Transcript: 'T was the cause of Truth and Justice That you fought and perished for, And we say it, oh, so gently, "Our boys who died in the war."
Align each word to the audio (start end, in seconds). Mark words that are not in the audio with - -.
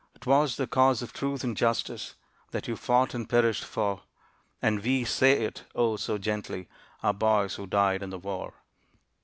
'T 0.19 0.27
was 0.27 0.55
the 0.57 0.65
cause 0.65 1.03
of 1.03 1.13
Truth 1.13 1.43
and 1.43 1.55
Justice 1.55 2.15
That 2.49 2.67
you 2.67 2.75
fought 2.75 3.13
and 3.13 3.29
perished 3.29 3.63
for, 3.63 4.01
And 4.59 4.81
we 4.81 5.05
say 5.05 5.43
it, 5.45 5.65
oh, 5.75 5.95
so 5.95 6.17
gently, 6.17 6.67
"Our 7.03 7.13
boys 7.13 7.53
who 7.53 7.67
died 7.67 8.01
in 8.01 8.09
the 8.09 8.17
war." 8.17 8.55